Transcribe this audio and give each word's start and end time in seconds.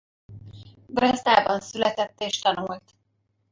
Drezdában 0.87 1.59
született 1.61 2.19
és 2.19 2.39
tanult. 2.39 2.95